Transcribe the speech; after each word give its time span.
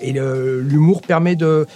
Et 0.00 0.12
l'humour 0.12 1.02
permet 1.02 1.36
de, 1.36 1.66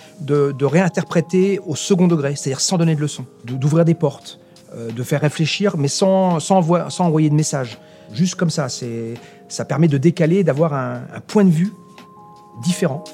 réinterpréter 0.61 1.59
au 1.67 1.75
second 1.75 2.09
degré, 2.09 2.37
c'est-à-dire 2.37 2.61
sans 2.61 2.79
donner 2.79 2.95
de 2.95 3.01
leçons, 3.01 3.27
d'ouvrir 3.45 3.85
des 3.85 3.95
portes, 3.95 4.41
euh, 4.75 4.91
de 4.91 5.03
faire 5.03 5.21
réfléchir, 5.21 5.77
mais 5.77 5.89
sans, 5.89 6.39
envoyer 6.51 7.31
de 7.31 7.35
message. 7.35 7.79
Juste 8.13 8.35
comme 8.35 8.51
ça, 8.51 8.69
ça 9.49 9.65
permet 9.65 9.89
de 9.89 9.99
décaler, 9.99 10.45
d'avoir 10.45 10.75
un 10.75 11.21
point 11.27 11.45
de 11.45 11.51
vue 11.51 11.73
différent. 12.63 13.05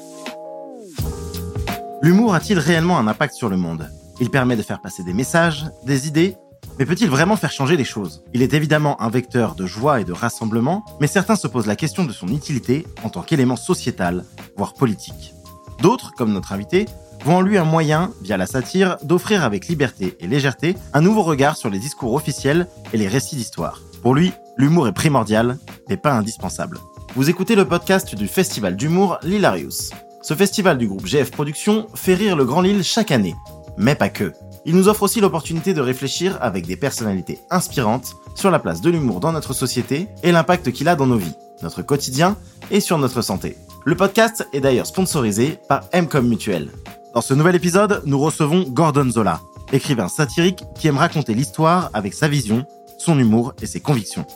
L'humour 2.01 2.33
a-t-il 2.33 2.59
réellement 2.59 2.97
un 2.97 3.07
impact 3.07 3.33
sur 3.33 3.49
le 3.49 3.57
monde? 3.57 3.89
Il 4.19 4.29
permet 4.29 4.55
de 4.55 4.63
faire 4.63 4.81
passer 4.81 5.03
des 5.03 5.13
messages, 5.13 5.65
des 5.85 6.07
idées 6.07 6.35
mais 6.79 6.85
peut-il 6.85 7.09
vraiment 7.09 7.35
faire 7.35 7.51
changer 7.51 7.75
les 7.75 7.83
choses? 7.83 8.23
Il 8.35 8.43
est 8.43 8.53
évidemment 8.53 9.01
un 9.01 9.09
vecteur 9.09 9.55
de 9.55 9.65
joie 9.65 9.99
et 9.99 10.03
de 10.03 10.13
rassemblement, 10.13 10.85
mais 11.01 11.07
certains 11.07 11.35
se 11.35 11.47
posent 11.47 11.65
la 11.65 11.75
question 11.75 12.05
de 12.05 12.11
son 12.11 12.27
utilité 12.27 12.85
en 13.03 13.09
tant 13.09 13.23
qu'élément 13.23 13.55
sociétal, 13.55 14.23
voire 14.57 14.73
politique. 14.73 15.33
D'autres, 15.81 16.11
comme 16.17 16.33
notre 16.33 16.51
invité, 16.51 16.85
voient 17.23 17.35
en 17.35 17.41
lui 17.41 17.57
un 17.57 17.63
moyen, 17.63 18.11
via 18.21 18.37
la 18.37 18.45
satire, 18.45 18.97
d'offrir 19.03 19.43
avec 19.43 19.67
liberté 19.67 20.17
et 20.19 20.27
légèreté 20.27 20.75
un 20.93 21.01
nouveau 21.01 21.23
regard 21.23 21.57
sur 21.57 21.69
les 21.69 21.79
discours 21.79 22.13
officiels 22.13 22.67
et 22.93 22.97
les 22.97 23.07
récits 23.07 23.35
d'histoire. 23.35 23.81
Pour 24.01 24.15
lui, 24.15 24.33
l'humour 24.57 24.87
est 24.87 24.93
primordial, 24.93 25.57
mais 25.89 25.97
pas 25.97 26.13
indispensable. 26.13 26.79
Vous 27.15 27.29
écoutez 27.29 27.55
le 27.55 27.65
podcast 27.65 28.15
du 28.15 28.27
festival 28.27 28.75
d'humour 28.75 29.17
L'Hilarius. 29.23 29.91
Ce 30.21 30.33
festival 30.33 30.77
du 30.77 30.87
groupe 30.87 31.05
GF 31.05 31.31
Productions 31.31 31.87
fait 31.95 32.15
rire 32.15 32.35
le 32.35 32.45
Grand 32.45 32.61
Lille 32.61 32.83
chaque 32.83 33.11
année, 33.11 33.35
mais 33.77 33.95
pas 33.95 34.09
que. 34.09 34.33
Il 34.65 34.75
nous 34.75 34.89
offre 34.89 35.03
aussi 35.03 35.21
l'opportunité 35.21 35.73
de 35.73 35.79
réfléchir 35.79 36.37
avec 36.41 36.65
des 36.67 36.75
personnalités 36.75 37.39
inspirantes 37.49 38.15
sur 38.35 38.51
la 38.51 38.59
place 38.59 38.81
de 38.81 38.89
l'humour 38.89 39.21
dans 39.21 39.31
notre 39.31 39.53
société 39.53 40.09
et 40.23 40.31
l'impact 40.31 40.71
qu'il 40.71 40.89
a 40.89 40.95
dans 40.95 41.07
nos 41.07 41.17
vies, 41.17 41.35
notre 41.61 41.81
quotidien 41.81 42.35
et 42.69 42.81
sur 42.81 42.97
notre 42.97 43.21
santé. 43.21 43.55
Le 43.87 43.95
podcast 43.95 44.45
est 44.51 44.59
d'ailleurs 44.59 44.85
sponsorisé 44.85 45.59
par 45.69 45.85
Mcom 45.93 46.27
Mutuel. 46.27 46.69
Dans 47.13 47.21
ce 47.21 47.33
nouvel 47.33 47.55
épisode, 47.55 48.03
nous 48.05 48.19
recevons 48.19 48.63
Gordon 48.63 49.09
Zola, 49.09 49.39
écrivain 49.71 50.09
satirique 50.09 50.61
qui 50.75 50.89
aime 50.89 50.97
raconter 50.97 51.33
l'histoire 51.33 51.89
avec 51.93 52.13
sa 52.13 52.27
vision, 52.27 52.65
son 52.99 53.17
humour 53.17 53.53
et 53.61 53.65
ses 53.65 53.79
convictions. 53.79 54.27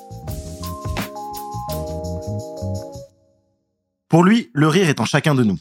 Pour 4.07 4.23
lui, 4.23 4.49
le 4.53 4.69
rire 4.69 4.87
est 4.87 5.01
en 5.01 5.05
chacun 5.05 5.35
de 5.35 5.43
nous. 5.43 5.59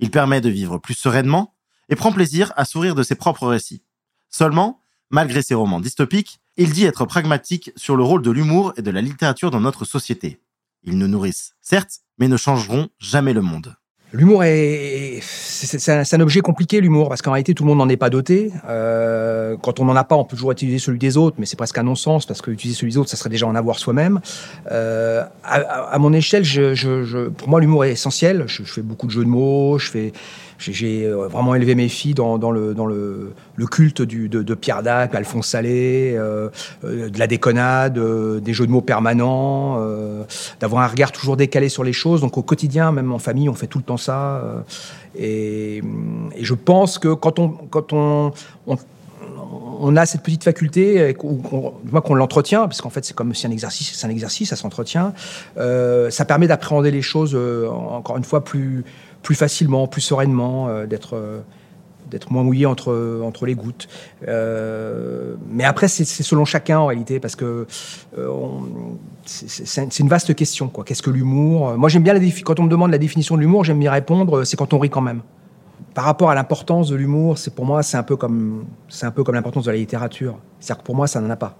Il 0.00 0.10
permet 0.10 0.40
de 0.40 0.48
vivre 0.48 0.78
plus 0.78 0.94
sereinement 0.94 1.54
et 1.88 1.94
prend 1.94 2.10
plaisir 2.10 2.52
à 2.56 2.64
sourire 2.64 2.96
de 2.96 3.04
ses 3.04 3.14
propres 3.14 3.46
récits. 3.46 3.84
Seulement, 4.30 4.82
malgré 5.10 5.42
ses 5.42 5.54
romans 5.54 5.78
dystopiques, 5.78 6.40
il 6.56 6.72
dit 6.72 6.86
être 6.86 7.04
pragmatique 7.04 7.70
sur 7.76 7.94
le 7.94 8.02
rôle 8.02 8.22
de 8.22 8.32
l'humour 8.32 8.72
et 8.76 8.82
de 8.82 8.90
la 8.90 9.00
littérature 9.00 9.52
dans 9.52 9.60
notre 9.60 9.84
société. 9.84 10.40
Ils 10.84 10.98
nous 10.98 11.08
nourrissent, 11.08 11.52
certes, 11.60 12.00
mais 12.18 12.28
ne 12.28 12.36
changeront 12.36 12.88
jamais 12.98 13.32
le 13.32 13.42
monde. 13.42 13.74
L'humour 14.10 14.42
est, 14.44 15.18
c'est 15.22 16.14
un, 16.14 16.20
objet 16.20 16.40
compliqué 16.40 16.80
l'humour 16.80 17.10
parce 17.10 17.20
qu'en 17.20 17.32
réalité 17.32 17.52
tout 17.52 17.64
le 17.64 17.68
monde 17.68 17.78
n'en 17.78 17.90
est 17.90 17.98
pas 17.98 18.08
doté. 18.08 18.50
Euh, 18.66 19.58
quand 19.62 19.80
on 19.80 19.84
n'en 19.84 19.96
a 19.96 20.04
pas, 20.04 20.16
on 20.16 20.24
peut 20.24 20.34
toujours 20.34 20.52
utiliser 20.52 20.78
celui 20.78 20.98
des 20.98 21.18
autres, 21.18 21.36
mais 21.38 21.44
c'est 21.44 21.56
presque 21.56 21.76
un 21.76 21.82
non-sens 21.82 22.24
parce 22.24 22.40
que 22.40 22.50
utiliser 22.50 22.78
celui 22.78 22.92
des 22.92 22.98
autres, 22.98 23.10
ça 23.10 23.18
serait 23.18 23.28
déjà 23.28 23.46
en 23.46 23.54
avoir 23.54 23.78
soi-même. 23.78 24.20
Euh, 24.72 25.24
à, 25.44 25.98
mon 25.98 26.14
échelle, 26.14 26.44
pour 27.36 27.48
moi 27.50 27.60
l'humour 27.60 27.84
est 27.84 27.92
essentiel. 27.92 28.44
Je, 28.46 28.64
je, 28.64 28.72
fais 28.72 28.82
beaucoup 28.82 29.06
de 29.06 29.12
jeux 29.12 29.24
de 29.24 29.28
mots, 29.28 29.78
je 29.78 29.90
fais, 29.90 30.12
j'ai 30.58 31.06
euh, 31.06 31.28
vraiment 31.28 31.54
élevé 31.54 31.74
mes 31.74 31.88
filles 31.88 32.14
dans, 32.14 32.36
le, 32.50 32.74
dans 32.74 32.86
le, 32.86 33.32
culte 33.70 34.02
du, 34.02 34.28
de, 34.28 34.54
Pierre 34.54 34.82
Dac, 34.82 35.14
Alphonse 35.14 35.46
Salé, 35.46 36.14
euh, 36.16 36.48
euh, 36.84 37.08
de 37.08 37.18
la 37.18 37.26
déconnade, 37.26 37.98
des 38.40 38.52
jeux 38.52 38.66
de 38.66 38.72
mots 38.72 38.80
permanents, 38.80 39.80
d'avoir 40.60 40.82
un 40.82 40.88
regard 40.88 41.12
toujours 41.12 41.36
décalé 41.36 41.68
sur 41.68 41.84
les 41.84 41.92
choses. 41.92 42.20
Donc 42.20 42.36
au 42.36 42.42
quotidien, 42.42 42.92
même 42.92 43.12
en 43.12 43.18
famille, 43.18 43.48
on 43.48 43.54
fait 43.54 43.68
tout 43.68 43.78
le 43.78 43.84
temps 43.84 43.96
ça. 43.96 44.42
Et, 45.16 45.82
je 46.40 46.54
pense 46.54 46.98
que 46.98 47.14
quand 47.14 47.38
on, 47.38 47.48
quand 47.48 47.92
on 47.92 48.32
a 49.96 50.06
cette 50.06 50.22
petite 50.22 50.44
faculté, 50.44 51.14
qu'on 51.14 52.14
l'entretient, 52.14 52.62
parce 52.66 52.80
qu'en 52.80 52.90
fait 52.90 53.04
c'est 53.04 53.14
comme 53.14 53.34
si 53.34 53.46
un 53.46 53.50
exercice, 53.50 53.92
c'est 53.94 54.06
un 54.06 54.10
exercice, 54.10 54.50
ça 54.50 54.56
s'entretient. 54.56 55.12
ça 55.56 56.24
permet 56.24 56.46
d'appréhender 56.46 56.90
les 56.90 57.02
choses 57.02 57.36
encore 57.36 58.16
une 58.16 58.24
fois 58.24 58.44
plus 58.44 58.84
plus 59.22 59.34
facilement, 59.34 59.86
plus 59.86 60.00
sereinement, 60.00 60.68
euh, 60.68 60.86
d'être 60.86 61.14
euh, 61.14 61.40
d'être 62.10 62.32
moins 62.32 62.42
mouillé 62.42 62.64
entre, 62.64 63.20
entre 63.22 63.44
les 63.44 63.54
gouttes. 63.54 63.86
Euh, 64.26 65.34
mais 65.50 65.64
après, 65.64 65.88
c'est 65.88 66.06
selon 66.06 66.46
chacun 66.46 66.78
en 66.78 66.86
réalité, 66.86 67.20
parce 67.20 67.36
que 67.36 67.66
c'est 69.26 69.98
une 69.98 70.08
vaste 70.08 70.34
question. 70.34 70.68
Qu'est-ce 70.68 71.02
que 71.02 71.10
l'humour? 71.10 71.76
Moi, 71.76 71.90
j'aime 71.90 72.02
bien 72.02 72.14
la 72.14 72.20
quand 72.46 72.60
on 72.60 72.62
me 72.62 72.70
demande 72.70 72.92
la 72.92 72.96
définition 72.96 73.36
de 73.36 73.42
l'humour, 73.42 73.62
j'aime 73.64 73.78
bien 73.78 73.92
répondre, 73.92 74.44
c'est 74.44 74.56
quand 74.56 74.72
on 74.72 74.78
rit 74.78 74.88
quand 74.88 75.02
même. 75.02 75.20
Par 75.94 76.04
rapport 76.04 76.30
à 76.30 76.34
l'importance 76.34 76.88
de 76.88 76.96
l'humour, 76.96 77.38
c'est 77.38 77.54
pour 77.54 77.64
moi, 77.64 77.82
c'est 77.82 77.96
un 77.96 78.02
peu 78.02 78.16
comme 78.16 78.66
c'est 78.88 79.06
un 79.06 79.10
peu 79.10 79.24
comme 79.24 79.34
l'importance 79.34 79.64
de 79.64 79.70
la 79.70 79.76
littérature. 79.76 80.38
C'est-à-dire 80.60 80.82
que 80.82 80.86
pour 80.86 80.94
moi, 80.94 81.06
ça 81.06 81.20
n'en 81.20 81.30
a 81.30 81.36
pas 81.36 81.56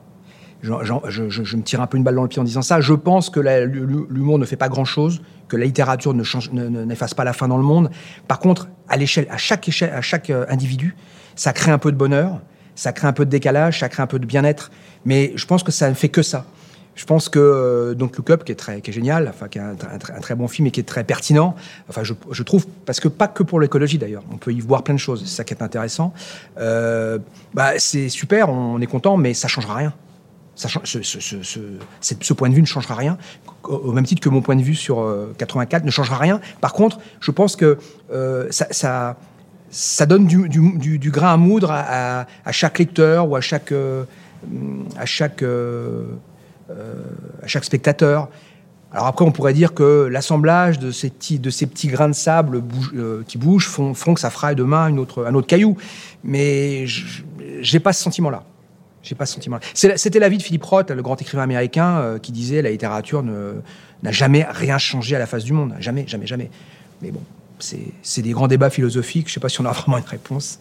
je, 0.63 1.57
me 1.57 1.63
tire 1.63 1.81
un 1.81 1.87
peu 1.87 1.97
une 1.97 2.05
balle 2.05 2.17
dans 2.17 2.23
le 2.23 2.29
pied 2.29 2.41
en 2.41 2.45
disant 2.45 2.63
ça. 2.63 2.81
Je 2.81 2.95
pense 2.95 3.31
que 3.31 3.41
l'humour 3.41 4.39
ne 4.39 4.45
fait 4.45 4.57
pas 4.57 4.69
grand-chose, 4.69 5.23
que 5.49 5.57
la 5.57 5.65
littérature 5.65 6.15
ne 6.15 6.85
n'efface 6.85 7.15
pas 7.15 7.25
la 7.25 7.33
fin 7.33 7.49
dans 7.49 7.57
le 7.57 7.63
monde. 7.63 7.91
Par 8.27 8.39
contre, 8.39 8.69
à 8.89 8.97
l'échelle, 8.97 9.27
à 9.31 9.37
chaque 9.37 9.69
à 9.69 10.01
chaque 10.01 10.31
euh, 10.31 10.47
individu, 10.49 10.97
ça 11.37 11.53
crée 11.53 11.71
un 11.71 11.79
peu 11.79 11.93
de 11.93 11.97
bonheur, 11.97 12.41
ça 12.75 12.93
crée 12.93 13.07
un 13.07 13.13
peu 13.13 13.25
de 13.25 13.31
décalage, 13.31 13.81
ça 13.81 13.89
crée 13.89 14.03
un 14.03 14.07
peu 14.07 14.19
de 14.19 14.27
bien-être. 14.27 14.71
Mais 15.05 15.33
je 15.37 15.47
pense 15.47 15.63
que 15.63 15.73
ça 15.73 15.89
ne 15.89 15.95
fait 15.95 16.09
que 16.09 16.23
ça. 16.23 16.45
Je 16.99 17.05
pense 17.05 17.29
que 17.29 17.39
euh, 17.39 17.95
donc 17.95 18.17
le 18.17 18.23
club 18.23 18.45
qui 18.45 18.53
est 18.53 18.57
très 18.57 18.81
qui 18.83 18.91
est 18.91 18.93
génial, 18.93 19.29
enfin 19.29 19.49
qui 19.49 19.59
est 19.59 19.63
un, 19.63 19.77
très 20.21 20.35
bon 20.35 20.49
film 20.49 20.67
et 20.67 20.71
qui 20.71 20.81
est 20.81 20.91
très 20.95 21.05
pertinent. 21.05 21.55
Enfin, 21.89 22.03
je, 22.03 22.43
trouve 22.43 22.67
parce 22.85 23.01
que 23.01 23.09
pas 23.09 23.29
que 23.29 23.43
pour 23.43 23.61
l'écologie 23.61 23.99
d'ailleurs, 23.99 24.25
on 24.33 24.37
peut 24.37 24.53
y 24.53 24.61
voir 24.61 24.83
plein 24.83 24.95
de 24.95 25.01
choses. 25.01 25.23
C'est 25.25 25.37
ça 25.37 25.45
qui 25.45 25.55
est 25.55 25.63
intéressant. 25.63 26.13
Euh, 26.59 27.19
bah, 27.55 27.79
c'est 27.79 28.09
super, 28.11 28.51
on 28.51 28.81
est 28.81 28.87
content, 28.87 29.17
mais 29.17 29.33
ça 29.33 29.49
changera 29.49 29.77
rien 29.77 29.95
ce, 30.59 32.33
point 32.33 32.49
de 32.49 32.55
vue 32.55 32.61
ne 32.61 32.67
changera 32.67 32.95
rien, 32.95 33.19
au 33.63 33.93
même 33.93 34.05
titre 34.05 34.21
que 34.21 34.29
mon 34.29 34.41
point 34.41 34.57
de 34.57 34.63
vue 34.63 34.75
sur 34.75 35.07
84 35.39 35.83
euh, 35.83 35.87
ne 35.87 35.91
changera 35.91 36.17
rien. 36.17 36.41
Par 36.61 36.73
contre, 36.73 36.99
je 37.21 37.31
pense 37.31 37.57
que 37.57 37.79
euh, 38.13 38.49
ça, 38.51 39.17
ça, 39.71 40.07
donne 40.07 40.27
du, 40.27 41.11
grain 41.11 41.35
à 41.35 41.37
moudre 41.37 41.71
à, 41.71 42.27
chaque 42.51 42.79
lecteur 42.79 43.29
ou 43.29 43.37
à 43.37 43.41
chaque, 43.41 43.73
à 43.73 45.07
chaque, 45.07 45.45
à 46.71 47.47
chaque 47.47 47.65
spectateur. 47.65 48.29
Alors 48.93 49.07
après, 49.07 49.25
on 49.25 49.33
pourrait 49.33 49.53
dire 49.53 49.75
que 49.75 50.09
l'assemblage 50.11 50.79
de 50.79 50.91
ces 50.91 51.11
petits, 51.11 51.89
grains 51.89 52.09
de 52.09 52.15
sable 52.15 52.63
qui 53.27 53.39
bougent 53.39 53.69
font, 53.69 54.15
que 54.15 54.21
ça 54.21 54.31
fera 54.31 54.55
demain 54.55 54.85
un 54.85 54.99
autre 54.99 55.47
caillou. 55.47 55.77
Mais 56.25 56.87
j'ai 57.61 57.81
pas 57.81 57.93
ce 57.93 58.03
sentiment-là. 58.03 58.45
J'ai 59.03 59.15
pas 59.15 59.27
ce 59.27 59.35
sentiment. 59.35 59.59
C'était 59.75 60.19
l'avis 60.19 60.39
de 60.39 60.43
Philippe 60.43 60.65
Roth, 60.65 60.91
le 60.91 61.03
grand 61.03 61.21
écrivain 61.21 61.43
américain, 61.43 61.99
euh, 61.99 62.19
qui 62.19 62.33
disait 62.33 62.63
la 62.63 62.71
littérature 62.71 63.23
n'a 63.23 64.13
jamais 64.13 64.45
rien 64.49 64.79
changé 64.79 65.17
à 65.17 65.19
la 65.19 65.27
face 65.27 65.45
du 65.45 65.53
monde, 65.53 65.75
jamais, 65.79 66.07
jamais, 66.07 66.27
jamais. 66.27 66.51
Mais 67.01 67.11
bon, 67.11 67.23
c'est 67.59 68.23
des 68.23 68.31
grands 68.31 68.49
débats 68.49 68.71
philosophiques. 68.71 69.29
Je 69.29 69.35
sais 69.35 69.41
pas 69.41 69.49
si 69.49 69.61
on 69.61 69.67
a 69.67 69.73
vraiment 69.73 69.99
une 69.99 70.05
réponse. 70.05 70.59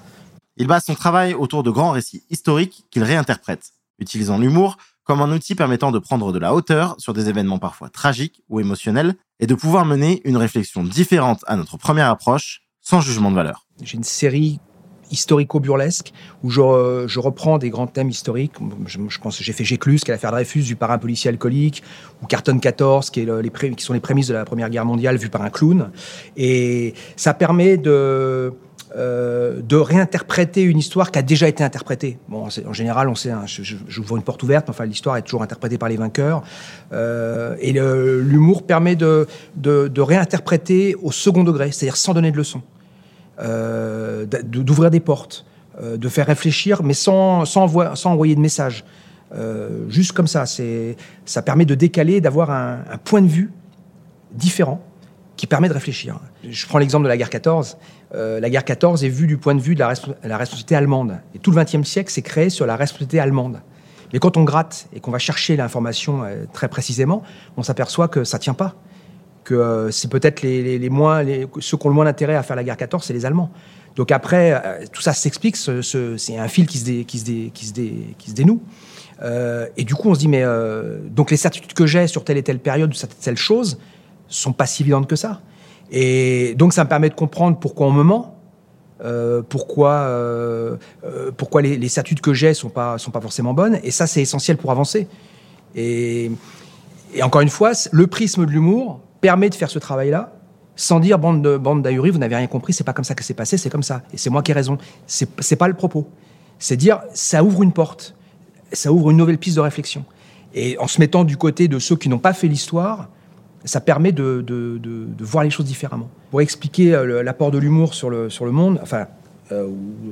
Il 0.57 0.67
base 0.67 0.85
son 0.85 0.95
travail 0.95 1.33
autour 1.33 1.63
de 1.63 1.69
grands 1.69 1.91
récits 1.91 2.23
historiques 2.29 2.85
qu'il 2.89 3.03
réinterprète, 3.03 3.71
utilisant 3.99 4.37
l'humour 4.37 4.77
comme 5.07 5.21
un 5.21 5.31
outil 5.31 5.55
permettant 5.55 5.91
de 5.91 5.99
prendre 5.99 6.33
de 6.33 6.39
la 6.39 6.53
hauteur 6.53 6.95
sur 6.99 7.13
des 7.13 7.29
événements 7.29 7.59
parfois 7.59 7.89
tragiques 7.89 8.43
ou 8.49 8.59
émotionnels 8.59 9.15
et 9.39 9.47
de 9.47 9.55
pouvoir 9.55 9.85
mener 9.85 10.21
une 10.25 10.37
réflexion 10.37 10.83
différente 10.83 11.43
à 11.47 11.55
notre 11.55 11.77
première 11.77 12.09
approche 12.09 12.61
sans 12.81 12.99
jugement 12.99 13.31
de 13.31 13.35
valeur. 13.35 13.65
J'ai 13.81 13.95
une 13.95 14.03
série 14.03 14.59
historico-burlesque, 15.09 16.11
où 16.43 16.49
je, 16.49 17.05
je, 17.07 17.19
reprends 17.19 17.57
des 17.57 17.69
grands 17.69 17.87
thèmes 17.87 18.09
historiques. 18.09 18.53
Je, 18.85 18.99
je 19.07 19.19
pense 19.19 19.41
j'ai 19.41 19.53
fait 19.53 19.63
Géclus, 19.63 19.99
qui 19.99 20.11
est 20.11 20.13
l'affaire 20.13 20.31
Dreyfus, 20.31 20.61
vue 20.61 20.75
par 20.75 20.91
un 20.91 20.97
policier 20.97 21.29
alcoolique, 21.29 21.81
ou 22.21 22.25
Carton 22.25 22.59
14, 22.59 23.09
qui, 23.09 23.21
est 23.21 23.41
les 23.41 23.75
qui 23.75 23.83
sont 23.85 23.93
les 23.93 24.01
prémices 24.01 24.27
de 24.27 24.33
la 24.33 24.43
Première 24.43 24.69
Guerre 24.69 24.85
mondiale, 24.85 25.15
vue 25.15 25.29
par 25.29 25.43
un 25.43 25.49
clown. 25.49 25.91
Et 26.35 26.93
ça 27.15 27.33
permet 27.33 27.77
de... 27.77 28.53
Euh, 28.95 29.61
de 29.61 29.75
réinterpréter 29.75 30.61
une 30.61 30.77
histoire 30.77 31.11
qui 31.11 31.19
a 31.19 31.21
déjà 31.21 31.49
été 31.49 31.61
interprétée. 31.61 32.19
Bon, 32.29 32.45
en 32.45 32.73
général, 32.73 33.09
on 33.09 33.15
sait, 33.15 33.31
hein, 33.31 33.43
j'ouvre 33.45 34.15
une 34.15 34.23
porte 34.23 34.41
ouverte, 34.43 34.65
mais 34.67 34.69
enfin, 34.69 34.85
l'histoire 34.85 35.17
est 35.17 35.23
toujours 35.23 35.43
interprétée 35.43 35.77
par 35.77 35.89
les 35.89 35.97
vainqueurs. 35.97 36.41
Euh, 36.93 37.57
et 37.59 37.73
l'humour 37.73 38.63
permet 38.63 38.95
de, 38.95 39.27
réinterpréter 39.97 40.95
au 41.03 41.11
second 41.11 41.43
degré, 41.43 41.71
c'est-à-dire 41.71 41.97
sans 41.97 42.13
donner 42.13 42.31
de 42.31 42.37
leçons. 42.37 42.61
Euh, 43.41 44.25
d'ouvrir 44.25 44.89
des 44.89 45.01
portes, 45.01 45.45
de 45.83 46.07
faire 46.09 46.27
réfléchir, 46.27 46.81
mais 46.81 46.93
sans, 46.93 47.43
envoyer 47.57 48.35
de 48.35 48.39
message. 48.39 48.85
Juste 49.89 50.13
comme 50.13 50.27
ça, 50.27 50.45
ça 51.25 51.41
permet 51.41 51.65
de 51.65 51.75
décaler, 51.75 52.21
d'avoir 52.21 52.51
un, 52.51 52.97
point 53.03 53.21
de 53.21 53.27
vue 53.27 53.51
différent 54.31 54.81
qui 55.37 55.47
permet 55.47 55.69
de 55.69 55.73
réfléchir. 55.73 56.19
Je 56.47 56.65
prends 56.67 56.79
l'exemple 56.79 57.05
de 57.05 57.09
la 57.09 57.17
guerre 57.17 57.29
14. 57.29 57.77
la 58.13 58.49
guerre 58.49 58.65
14 58.65 59.03
est 59.03 59.09
vue 59.09 59.27
du 59.27 59.37
point 59.37 59.55
de 59.55 59.61
vue 59.61 59.75
de 59.75 59.79
la, 59.79 59.87
responsabilité 59.87 60.75
allemande. 60.75 61.19
Et 61.35 61.39
tout 61.39 61.51
le 61.51 61.63
XXe 61.63 61.87
siècle 61.87 62.11
s'est 62.11 62.21
créé 62.21 62.49
sur 62.49 62.65
la 62.65 62.75
responsabilité 62.75 63.19
allemande. 63.19 63.61
Mais 64.11 64.19
quand 64.19 64.37
on 64.37 64.43
gratte 64.43 64.87
et 64.93 64.99
qu'on 64.99 65.11
va 65.11 65.19
chercher 65.19 65.55
l'information 65.55 66.23
très 66.53 66.67
précisément, 66.67 67.23
on 67.55 67.63
s'aperçoit 67.63 68.07
que 68.07 68.23
ça 68.23 68.39
tient 68.39 68.53
pas 68.53 68.75
que 69.47 69.89
c'est 69.91 70.09
peut-être 70.09 70.41
les, 70.41 70.89
moins, 70.89 71.23
les, 71.23 71.47
ceux 71.59 71.77
qui 71.77 71.85
ont 71.85 71.89
le 71.89 71.95
moins 71.95 72.03
d'intérêt 72.03 72.35
à 72.35 72.43
faire 72.43 72.57
la 72.57 72.65
guerre 72.65 72.75
14, 72.75 73.03
c'est 73.05 73.13
les 73.13 73.25
Allemands. 73.25 73.49
Donc 73.95 74.11
après, 74.11 74.61
tout 74.91 75.01
ça 75.01 75.13
s'explique, 75.13 75.55
c'est 75.55 76.37
un 76.37 76.47
fil 76.47 76.67
qui 76.67 76.77
se, 76.79 78.33
dénoue. 78.33 78.61
Euh, 79.23 79.67
et 79.77 79.85
du 79.85 79.95
coup, 79.95 80.09
on 80.09 80.13
se 80.13 80.19
dit, 80.19 80.27
mais 80.27 80.43
euh, 80.43 80.99
donc 81.09 81.31
les 81.31 81.37
certitudes 81.37 81.73
que 81.73 81.87
j'ai 81.87 82.07
sur 82.07 82.23
telle 82.23 82.37
et 82.37 82.43
telle 82.43 82.59
période 82.59 82.93
ou 82.93 83.07
telle 83.21 83.37
chose 83.37 83.79
sont 84.27 84.53
pas 84.53 84.65
si 84.65 84.83
évidentes 84.83 85.07
que 85.07 85.15
ça. 85.15 85.41
Et 85.91 86.55
donc, 86.55 86.73
ça 86.73 86.83
me 86.83 86.89
permet 86.89 87.09
de 87.09 87.15
comprendre 87.15 87.57
pourquoi 87.57 87.87
on 87.87 87.91
me 87.91 88.03
ment, 88.03 88.35
euh, 89.03 89.41
pourquoi, 89.47 89.91
euh, 89.91 90.77
euh, 91.05 91.31
pourquoi 91.35 91.61
les, 91.61 91.77
les, 91.77 91.89
certitudes 91.89 92.21
que 92.21 92.33
j'ai 92.33 92.53
sont 92.53 92.69
pas, 92.69 92.97
sont 92.97 93.11
pas 93.11 93.21
forcément 93.21 93.53
bonnes. 93.53 93.79
Et 93.83 93.91
ça, 93.91 94.07
c'est 94.07 94.21
essentiel 94.21 94.57
pour 94.57 94.71
avancer. 94.71 95.07
Et, 95.75 96.31
encore 97.21 97.41
une 97.41 97.49
fois, 97.49 97.71
le 97.91 98.07
prisme 98.07 98.45
de 98.45 98.51
l'humour 98.51 98.99
permet 99.21 99.49
de 99.49 99.55
faire 99.55 99.69
ce 99.69 99.79
travail-là 99.79 100.33
sans 100.75 100.99
dire 100.99 101.17
bande 101.17 101.41
de 101.41 101.57
bande 101.57 101.81
d'ahuris, 101.81 102.11
vous 102.11 102.19
n'avez 102.19 102.35
rien 102.35 102.45
compris, 102.45 102.71
c'est 102.71 102.83
pas 102.83 102.93
comme 102.93 103.05
ça 103.05 103.15
que 103.15 103.23
c'est 103.23 103.33
passé, 103.33 103.57
c'est 103.57 103.71
comme 103.71 103.81
ça. 103.81 104.03
Et 104.13 104.17
c'est 104.17 104.29
moi 104.29 104.43
qui 104.43 104.51
ai 104.51 104.53
raison. 104.53 104.77
C'est 105.07 105.55
pas 105.55 105.67
le 105.67 105.73
propos. 105.73 106.07
C'est 106.59 106.77
dire, 106.77 106.99
ça 107.15 107.43
ouvre 107.43 107.63
une 107.63 107.71
porte 107.71 108.15
ça 108.71 108.91
ouvre 108.91 109.11
une 109.11 109.17
nouvelle 109.17 109.37
piste 109.37 109.55
de 109.55 109.61
réflexion. 109.61 110.05
Et 110.53 110.77
en 110.79 110.87
se 110.87 110.99
mettant 110.99 111.23
du 111.23 111.37
côté 111.37 111.67
de 111.67 111.79
ceux 111.79 111.95
qui 111.95 112.09
n'ont 112.09 112.19
pas 112.19 112.33
fait 112.33 112.47
l'histoire, 112.47 113.09
ça 113.65 113.81
permet 113.81 114.11
de, 114.11 114.45
voir 115.19 115.43
les 115.43 115.49
choses 115.49 115.65
différemment. 115.65 116.09
Pour 116.31 116.41
expliquer 116.41 116.93
euh, 116.93 117.23
l'apport 117.23 117.51
de 117.51 117.57
l'humour 117.57 117.93
sur 117.93 118.09
le, 118.09 118.51
monde, 118.51 118.79
enfin, 118.81 119.07
euh, 119.53 119.69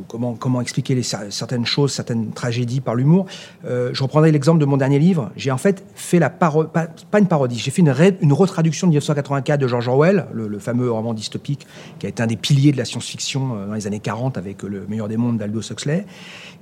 comment, 0.08 0.62
expliquer 0.62 1.02
certaines 1.04 1.66
choses, 1.66 1.92
certaines 1.92 2.32
tragédies 2.32 2.80
par 2.80 2.96
l'humour. 2.96 3.26
Euh, 3.66 3.90
je 3.92 4.02
reprendrai 4.02 4.32
l'exemple 4.32 4.60
de 4.60 4.66
mon 4.66 4.78
dernier 4.78 4.98
livre. 4.98 5.32
J'ai 5.36 5.52
en 5.52 5.58
fait 5.58 5.84
fait 5.96 6.20
la 6.20 6.30
parodie, 6.30 6.70
pas, 6.72 7.20
une 7.20 7.28
parodie, 7.28 7.60
j'ai 7.60 7.72
fait 7.72 7.82
une, 7.82 7.94
une, 8.22 8.34
retraduction 8.34 8.88
de 8.88 8.92
1984 8.92 9.60
de 9.60 9.68
George 9.68 9.88
Orwell, 9.90 10.28
le, 10.32 10.58
fameux 10.60 10.90
roman 10.90 11.14
dystopique 11.14 11.68
qui 12.00 12.06
a 12.06 12.10
été 12.10 12.24
un 12.24 12.28
des 12.28 12.38
piliers 12.38 12.72
de 12.72 12.78
la 12.78 12.86
science-fiction 12.86 13.58
euh, 13.58 13.68
dans 13.68 13.74
les 13.74 13.88
années 13.88 14.00
40 14.00 14.38
avec 14.38 14.64
Le 14.64 14.86
meilleur 14.88 15.10
des 15.10 15.18
mondes 15.18 15.38
d'Aldous 15.38 15.70
Huxley. 15.70 16.06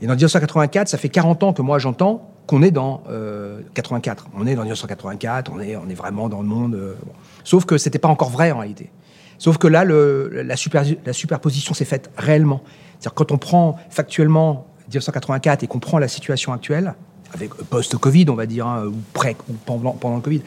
Et 0.02 0.08
dans 0.08 0.14
1984, 0.14 0.88
ça 0.88 0.98
fait 0.98 1.10
40 1.10 1.44
ans 1.44 1.54
que 1.54 1.62
moi 1.62 1.78
j'entends 1.78 2.33
qu'on 2.48 2.62
est 2.62 2.72
dans 2.72 3.04
euh, 3.10 3.62
84. 3.74 4.28
On 4.36 4.46
est 4.46 4.56
dans 4.56 4.62
1984, 4.64 5.52
on 5.54 5.60
est, 5.60 5.76
on 5.76 5.88
est 5.90 5.94
vraiment 5.94 6.30
dans 6.30 6.42
le 6.42 6.48
monde. 6.48 6.76
Euh. 6.76 6.96
Sauf 7.44 7.66
que 7.66 7.78
c'était 7.78 8.00
pas 8.00 8.10
encore 8.10 8.30
vrai 8.30 8.52
en 8.52 8.60
réalité. 8.60 8.90
Sauf 9.38 9.58
que 9.58 9.68
là, 9.68 9.84
la, 9.84 10.56
super, 10.56 10.84
la, 11.06 11.14
superposition 11.14 11.74
s'est 11.74 11.86
faite 11.86 12.12
réellement. 12.18 12.62
C'est-à-dire 13.00 13.14
quand 13.14 13.32
on 13.32 13.38
prend 13.38 13.78
factuellement 13.90 14.68
1984 14.88 15.64
et 15.64 15.68
qu'on 15.68 15.80
prend 15.80 16.00
la 16.00 16.08
situation 16.08 16.54
actuelle, 16.54 16.94
avec 17.34 17.54
post-Covid, 17.54 18.26
on 18.30 18.36
va 18.36 18.46
dire, 18.46 18.68
hein, 18.68 18.86
ou 18.86 18.96
près, 19.14 19.36
ou 19.50 19.54
pendant, 19.66 19.92
pendant 19.92 20.18
le 20.18 20.22
Covid, 20.22 20.42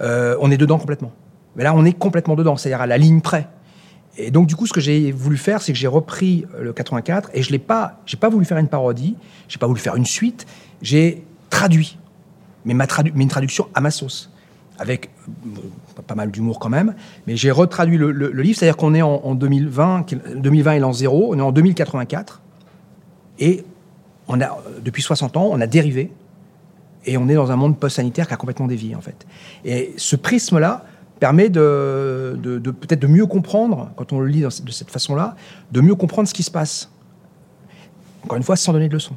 euh, 0.00 0.36
on 0.40 0.50
est 0.50 0.58
dedans 0.58 0.78
complètement. 0.78 1.12
Mais 1.56 1.64
là, 1.64 1.74
on 1.74 1.84
est 1.84 1.94
complètement 1.94 2.36
dedans, 2.36 2.56
c'est-à-dire 2.56 2.82
à 2.82 2.86
la 2.86 2.98
ligne 2.98 3.20
près. 3.20 3.48
Et 4.18 4.30
donc, 4.30 4.46
du 4.46 4.56
coup, 4.56 4.66
ce 4.66 4.72
que 4.72 4.80
j'ai 4.80 5.12
voulu 5.12 5.36
faire, 5.36 5.62
c'est 5.62 5.72
que 5.72 5.78
j'ai 5.78 5.86
repris 5.86 6.44
le 6.58 6.72
84 6.72 7.30
et 7.34 7.42
je 7.42 7.50
l'ai 7.50 7.58
pas, 7.58 8.00
pas 8.20 8.28
voulu 8.28 8.44
faire 8.44 8.58
une 8.58 8.68
parodie, 8.68 9.16
j'ai 9.48 9.58
pas 9.58 9.66
voulu 9.66 9.80
faire 9.80 9.96
une 9.96 10.06
suite, 10.06 10.46
j'ai 10.82 11.24
traduit, 11.56 11.98
mais, 12.64 12.74
ma 12.74 12.86
une 13.14 13.28
traduction 13.28 13.68
à 13.74 13.80
ma 13.80 13.90
sauce 13.90 14.30
avec 14.78 15.10
pas 16.06 16.14
mal 16.14 16.30
d'humour 16.30 16.58
quand 16.58 16.68
même, 16.68 16.94
mais 17.26 17.34
j'ai 17.36 17.50
retraduit 17.50 17.96
le, 17.96 18.10
livre, 18.42 18.58
c'est-à-dire 18.58 18.76
qu'on 18.76 18.94
est 18.94 19.00
en, 19.00 19.22
en 19.24 19.34
2020, 19.34 20.04
2020 20.36 20.72
est 20.72 20.78
l'an 20.80 20.92
zéro, 20.92 21.34
on 21.34 21.38
est 21.38 21.42
en 21.42 21.52
2084, 21.52 22.42
et 23.38 23.64
depuis 24.82 25.02
60 25.02 25.38
ans, 25.38 25.48
on 25.50 25.60
a 25.62 25.66
dérivé, 25.66 26.12
et 27.06 27.16
on 27.16 27.28
est 27.28 27.34
dans 27.34 27.50
un 27.50 27.56
monde 27.56 27.78
post-sanitaire 27.78 28.28
qui 28.28 28.34
a 28.34 28.36
complètement 28.36 28.66
dévié, 28.66 28.94
en 28.94 29.00
fait. 29.00 29.26
Et 29.64 29.94
ce 29.96 30.16
prisme-là 30.16 30.84
permet 31.20 31.48
de, 31.48 32.38
de, 32.42 32.58
de 32.58 32.70
peut-être 32.70 33.00
de 33.00 33.06
mieux 33.06 33.26
comprendre, 33.26 33.92
quand 33.96 34.12
on 34.12 34.20
le 34.20 34.26
lit 34.26 34.42
de 34.42 34.50
cette 34.50 34.90
façon-là, 34.90 35.36
de 35.72 35.80
mieux 35.80 35.94
comprendre 35.94 36.28
ce 36.28 36.34
qui 36.34 36.42
se 36.42 36.50
passe. 36.50 36.90
Encore 38.24 38.36
une 38.36 38.42
fois, 38.42 38.56
sans 38.56 38.72
donner 38.72 38.88
de 38.88 38.94
leçons. 38.94 39.16